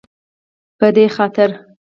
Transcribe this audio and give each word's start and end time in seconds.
په 0.79 0.87
دې 0.95 1.05
خاطر 1.15 1.49